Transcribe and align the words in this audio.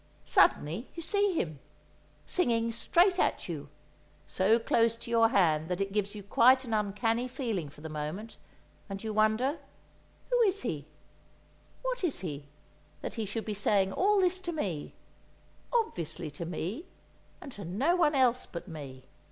Suddenly 0.25 0.89
you 0.95 1.03
see 1.03 1.33
him, 1.35 1.59
singing 2.25 2.71
straight 2.71 3.19
at 3.19 3.47
you, 3.47 3.69
so 4.25 4.57
close 4.57 4.95
to 4.95 5.11
your 5.11 5.29
hand 5.29 5.69
that 5.69 5.79
it 5.79 5.93
gives 5.93 6.15
you 6.15 6.23
quite 6.23 6.65
an 6.65 6.73
uncanny 6.73 7.27
feeling 7.27 7.69
for 7.69 7.81
the 7.81 7.87
moment; 7.87 8.35
and 8.89 9.03
you 9.03 9.13
wonder: 9.13 9.59
Who 10.31 10.41
is 10.41 10.63
he—what 10.63 12.03
is 12.03 12.21
he—that 12.21 13.13
he 13.13 13.27
should 13.27 13.45
be 13.45 13.53
saying 13.53 13.93
all 13.93 14.19
this 14.19 14.41
to 14.41 14.51
me, 14.51 14.95
obviously 15.71 16.31
to 16.31 16.45
me, 16.45 16.87
and 17.39 17.51
to 17.51 17.63
no 17.63 17.95
one 17.95 18.15
else 18.15 18.47
but 18.47 18.67
me? 18.67 19.03